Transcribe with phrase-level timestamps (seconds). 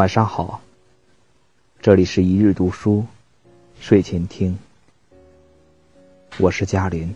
[0.00, 0.62] 晚上好，
[1.82, 3.04] 这里是一日读书
[3.78, 4.58] 睡前听，
[6.38, 7.14] 我是嘉林。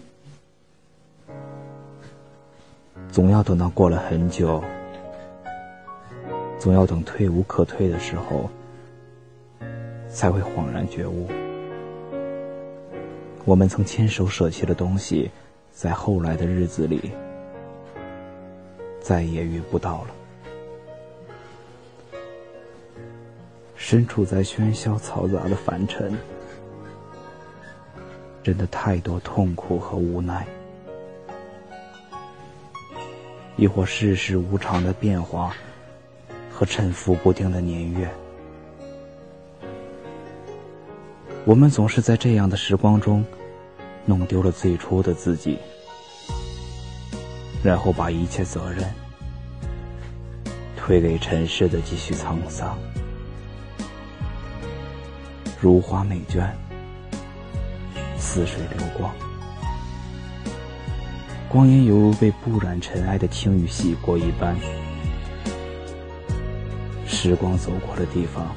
[3.10, 4.62] 总要等到过了很久，
[6.58, 8.50] 总要等退无可退的时候，
[10.10, 11.26] 才会恍然觉悟，
[13.46, 15.30] 我们曾亲手舍弃的东西，
[15.72, 17.12] 在后来的日子里，
[19.00, 20.08] 再也遇不到了。
[23.86, 26.16] 身处在喧嚣嘈杂的凡尘，
[28.42, 30.46] 真的太多痛苦和无奈，
[33.56, 35.54] 亦或世事无常的变化
[36.50, 38.08] 和沉浮不定的年月，
[41.44, 43.22] 我们总是在这样的时光中
[44.06, 45.58] 弄丢了最初的自己，
[47.62, 48.90] 然后把一切责任
[50.74, 52.78] 推给尘世的继续沧桑。
[55.64, 56.46] 如花美眷，
[58.18, 59.10] 似水流光，
[61.48, 64.54] 光阴犹如被不染尘埃的清雨洗过一般。
[67.06, 68.54] 时光走过的地方，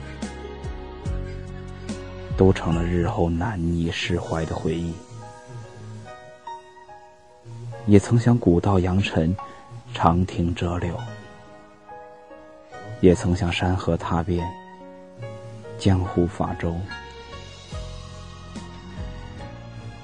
[2.36, 4.94] 都成了日后难以释怀的回忆。
[7.86, 9.34] 也曾想古道扬尘，
[9.94, 10.94] 长亭折柳；
[13.00, 14.46] 也曾想山河踏遍。
[15.78, 16.76] 江湖法舟，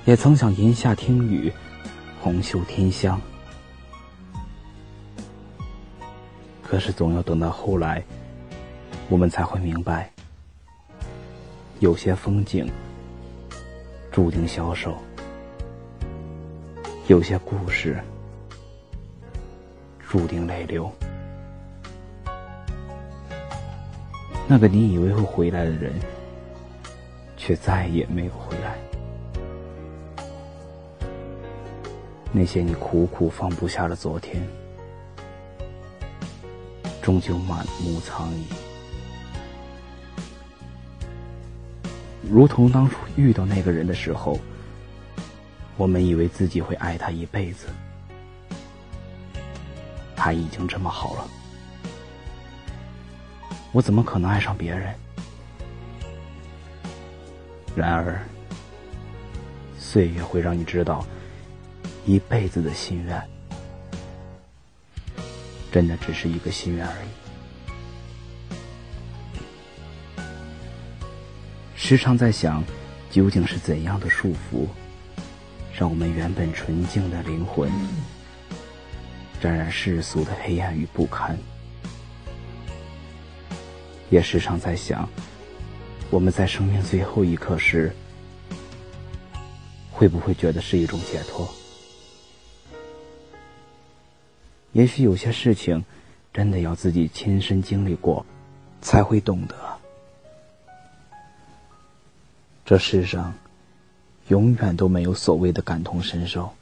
[0.06, 1.52] 也曾想檐下听雨，
[2.22, 3.20] 红袖添香。
[6.62, 8.04] 可是总要等到后来，
[9.10, 10.12] 我们才会明白，
[11.80, 12.72] 有些风景
[14.12, 14.96] 注定消瘦，
[17.08, 18.00] 有些故事
[20.08, 20.92] 注定泪流。
[24.48, 25.94] 那个你以为会回来的人，
[27.38, 28.78] 却再也没有回来。
[32.32, 34.46] 那些你苦苦放不下的昨天，
[37.02, 38.46] 终究满目苍夷。
[42.30, 44.40] 如同当初遇到那个人的时候，
[45.78, 47.68] 我们以为自己会爱他一辈子，
[50.16, 51.28] 他已经这么好了。
[53.74, 54.94] 我怎么可能爱上别人？
[57.76, 58.22] 然而，
[59.80, 61.04] 岁月会让你知道，
[62.06, 63.20] 一辈子的心愿，
[65.72, 67.08] 真的只是一个心愿而已。
[71.76, 72.64] 时常在想，
[73.10, 74.68] 究竟是怎样的束缚，
[75.76, 77.72] 让我们原本纯净的灵魂，
[79.42, 81.36] 沾染世俗的黑暗与不堪？
[84.14, 85.10] 也时常在想，
[86.12, 87.92] 我们在生命最后一刻时，
[89.92, 91.50] 会不会觉得是一种解脱？
[94.74, 95.84] 也许有些事情，
[96.32, 98.24] 真的要自己亲身经历过，
[98.84, 99.56] 才会懂得。
[102.64, 103.34] 这世上，
[104.28, 106.54] 永远都没有所谓的感同身受，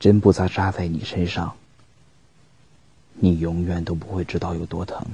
[0.00, 1.54] 针不扎扎在你身上。
[3.20, 5.04] 你永远都不会知道有多疼。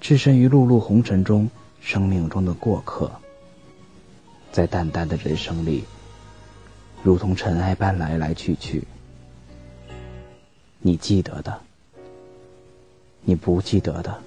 [0.00, 3.10] 置身于碌碌红尘中，生命中的过客，
[4.52, 5.82] 在淡淡的人生里，
[7.02, 8.84] 如同尘埃般来来去去。
[10.78, 11.60] 你记得的，
[13.22, 14.22] 你不记得的，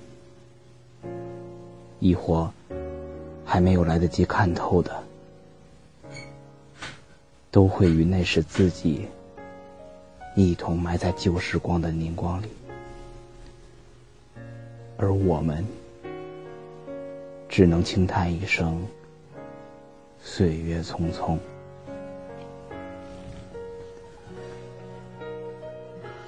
[2.00, 2.52] 亦或
[3.46, 5.04] 还没有来得及看透的，
[7.50, 9.08] 都会与那时自己。
[10.42, 12.48] 一同埋在旧时光的凝光里，
[14.96, 15.66] 而我们
[17.50, 18.82] 只能轻叹一声：
[20.22, 21.38] 岁月匆匆。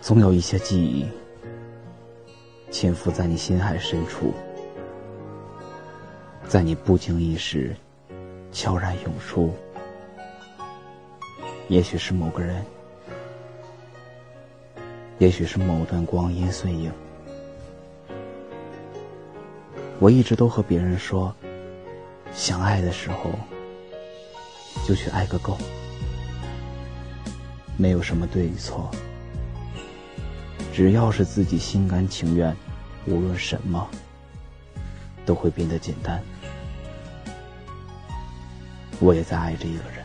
[0.01, 1.07] 总有一些记忆
[2.69, 4.33] 潜伏在你心海深处，
[6.49, 7.73] 在你不经意时
[8.51, 9.53] 悄然涌出。
[11.69, 12.61] 也许是某个人。
[15.21, 16.91] 也许是某段光阴碎影，
[19.99, 21.31] 我一直都和别人说，
[22.33, 23.29] 想爱的时候
[24.83, 25.55] 就去爱个够，
[27.77, 28.89] 没有什么对与错，
[30.73, 32.57] 只要是自己心甘情愿，
[33.05, 33.87] 无论什么
[35.23, 36.19] 都会变得简单。
[38.99, 40.03] 我也在爱着一个人，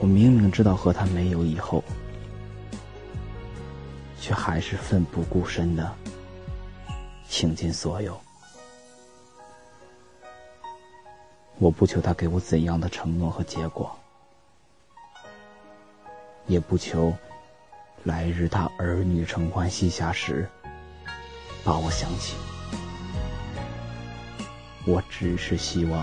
[0.00, 1.80] 我明明知道和他没有以后。
[4.24, 5.94] 却还是奋不顾身的
[7.28, 8.18] 倾尽所有。
[11.58, 13.94] 我不求他给我怎样的承诺和结果，
[16.46, 17.12] 也不求
[18.04, 20.48] 来日他儿女承欢膝下时
[21.62, 22.34] 把我想起。
[24.86, 26.02] 我只是希望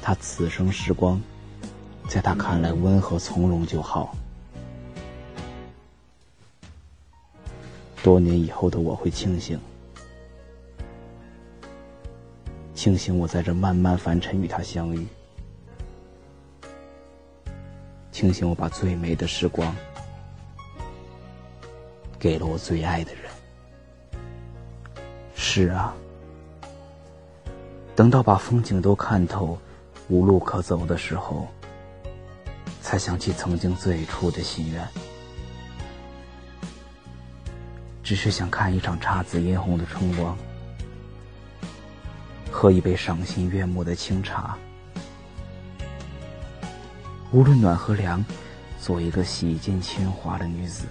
[0.00, 1.20] 他此生时光，
[2.08, 4.16] 在他看来温和从容就好。
[8.08, 9.60] 多年以后的我会庆幸。
[12.74, 15.06] 庆幸我在这漫漫凡尘与他相遇，
[18.10, 19.76] 庆幸我把最美的时光
[22.18, 23.24] 给了我最爱的人。
[25.34, 25.94] 是啊，
[27.94, 29.58] 等到把风景都看透，
[30.08, 31.46] 无路可走的时候，
[32.80, 34.88] 才想起曾经最初的心愿，
[38.08, 40.34] 只是想看一场姹紫嫣红的春光。
[42.50, 44.56] 喝一杯赏心悦目的清茶，
[47.30, 48.24] 无论暖和凉，
[48.80, 50.86] 做一个洗尽铅华的女子，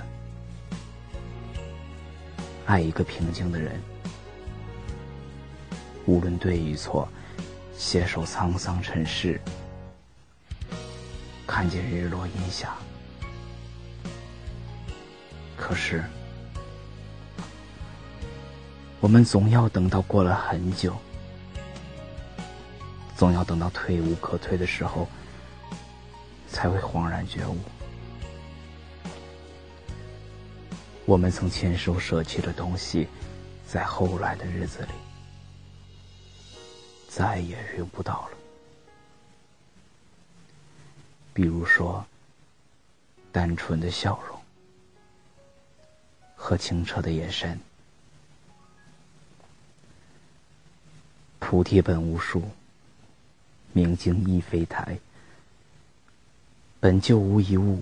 [2.67, 3.81] 爱一个平静的人，
[6.05, 7.09] 无论对与错，
[7.75, 9.41] 携手沧桑尘世，
[11.47, 12.75] 看见日落阴霞。
[15.55, 16.03] 可是，
[18.99, 20.95] 我们总要等到过了很久。
[23.15, 25.07] 总要等到退无可退的时候，
[26.47, 27.57] 才会恍然觉悟，
[31.05, 33.07] 我们曾亲手舍弃的东西，
[33.65, 34.91] 在后来的日子里，
[37.09, 38.37] 再也遇不到了。
[41.33, 42.05] 比如说，
[43.31, 44.39] 单纯的笑容
[46.35, 47.59] 和清澈的眼神。
[51.49, 52.43] 菩提本无树。
[53.71, 54.99] 明镜亦非台，
[56.81, 57.81] 本就无一物，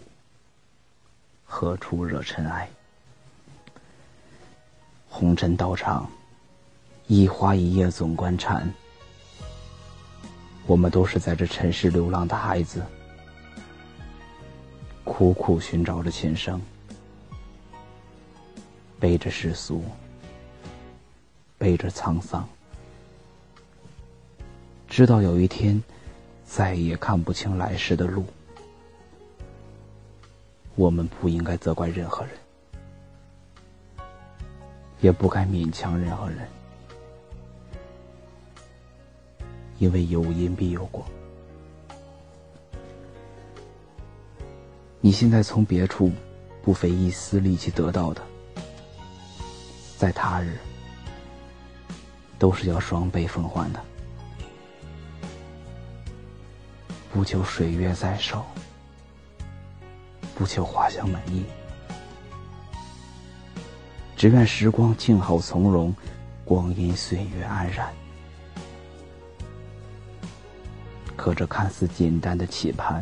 [1.45, 2.69] 何处惹尘埃？
[5.09, 6.07] 红尘道场，
[7.07, 8.71] 一花一叶总观禅。
[10.68, 12.85] 我们都是在这尘世流浪的孩子，
[15.03, 16.61] 苦苦寻找着前生，
[19.00, 19.83] 背着世俗，
[21.57, 22.47] 背着沧桑。
[24.95, 25.83] 直到有一天，
[26.45, 28.24] 再也看不清来时的路。
[30.75, 32.33] 我们不应该责怪任何人，
[35.01, 36.47] 也不该勉强任何人，
[39.80, 41.06] 因为有因必有果。
[45.01, 46.09] 你现在从别处
[46.63, 48.21] 不费一丝力气得到的，
[49.97, 50.57] 在他日
[52.39, 53.83] 都是要双倍奉还的。
[57.15, 58.45] 不求水月在手，
[60.35, 61.45] 不求花香满溢，
[64.17, 65.95] 只愿时光静好从容，
[66.44, 67.87] 光阴岁月安然。
[71.16, 73.01] 可这看似简单的期盼，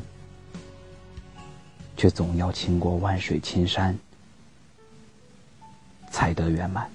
[1.98, 3.98] 却总要经过万水千山，
[6.12, 6.88] 才得圆满。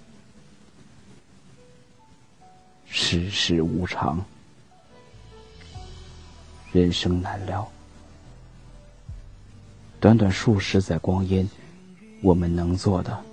[2.87, 4.25] 世事无常。
[6.73, 7.67] 人生难料，
[9.99, 11.49] 短短数十载光阴，
[12.23, 13.25] 我们能做的，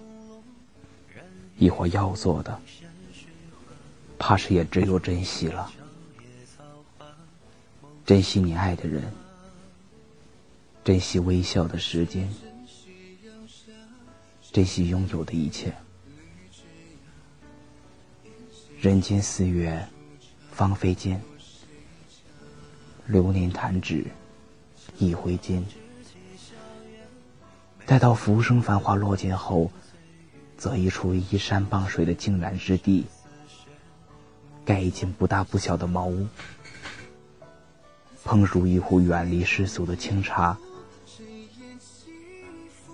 [1.57, 2.59] 亦或要做的，
[4.17, 5.69] 怕是也只有珍惜了。
[8.05, 9.03] 珍惜你爱的人，
[10.83, 12.33] 珍惜微笑的时间，
[14.53, 15.73] 珍惜拥有的一切。
[18.79, 19.85] 人间四月，
[20.51, 21.21] 芳菲间。
[23.07, 24.05] 流年弹指，
[24.97, 25.63] 一挥间。
[27.85, 29.69] 待到浮生繁华落尽后，
[30.57, 33.05] 择一处依山傍水的静然之地，
[34.65, 36.27] 盖一间不大不小的茅屋，
[38.25, 40.57] 烹煮一壶远离世俗的清茶，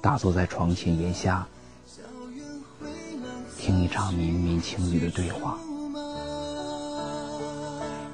[0.01, 1.47] 打坐在床前檐下，
[3.57, 5.57] 听一场绵绵情语的对话。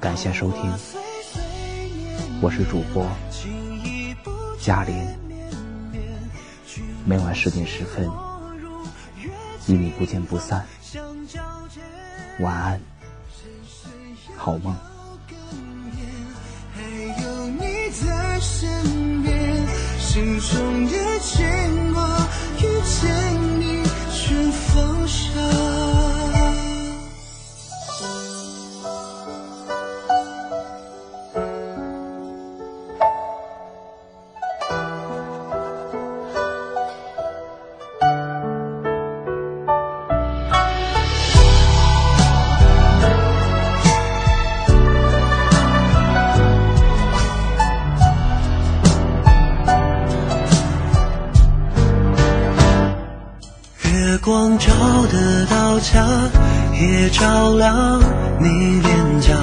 [0.00, 1.07] 感谢收听。
[2.40, 3.04] 我是主播
[4.60, 4.94] 嘉林，
[7.04, 8.08] 每晚十点十分
[9.66, 10.64] 与你不见不散。
[12.38, 12.80] 晚安，
[14.36, 14.74] 好梦。
[19.98, 22.28] 心中的牵挂
[22.58, 23.38] 遇见。
[24.50, 25.67] 放下。
[55.80, 56.06] 家，
[56.72, 58.00] 也照亮
[58.38, 59.34] 你脸颊。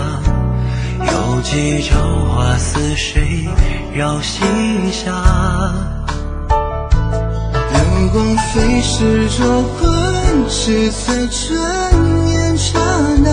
[0.99, 1.97] 有几朝
[2.29, 3.47] 花似水
[3.93, 4.41] 绕膝
[4.91, 5.11] 下，
[7.71, 11.47] 流光飞逝着滚，只在转
[12.27, 12.79] 眼刹
[13.23, 13.27] 那，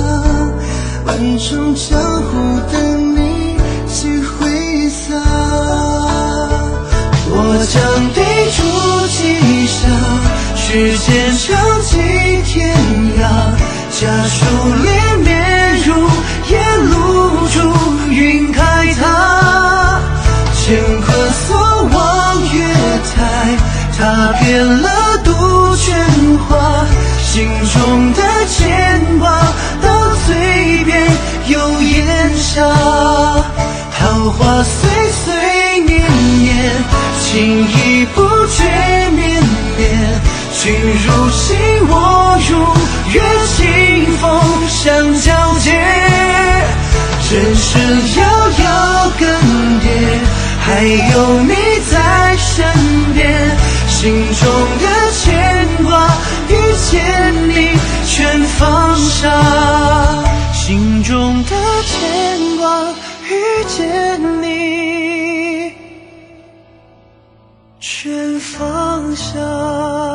[1.07, 3.57] 万重江湖等你
[3.89, 5.15] 去挥洒。
[7.35, 7.37] 我
[7.73, 7.81] 将
[8.13, 8.21] 笔
[8.53, 8.59] 触
[9.09, 9.23] 记
[9.67, 9.81] 下，
[10.73, 11.99] 时间长几
[12.47, 12.75] 天
[13.19, 13.21] 涯，
[13.91, 14.43] 家书
[14.83, 15.93] 连绵如
[16.49, 17.61] 烟露珠，
[18.09, 20.01] 云开塔，
[20.65, 22.57] 乾坤所望月
[23.15, 23.21] 台，
[23.99, 24.89] 踏遍了
[25.23, 25.31] 杜
[25.77, 26.87] 鹃花，
[27.23, 29.29] 心中的牵挂
[29.83, 29.87] 到
[30.27, 31.07] 嘴边
[31.49, 32.67] 又咽下，
[33.99, 34.89] 桃花岁
[35.23, 36.01] 岁年
[36.41, 36.73] 年，
[37.21, 38.22] 情意不
[50.65, 51.55] 还有你
[51.91, 52.65] 在身
[53.15, 53.57] 边
[53.89, 54.49] 心中
[54.81, 56.09] 的牵挂
[56.49, 56.55] 遇
[56.91, 57.77] 见你
[58.07, 61.51] 全放下心中的
[61.85, 62.91] 牵挂
[63.29, 65.73] 遇见你
[67.81, 70.12] 全放下。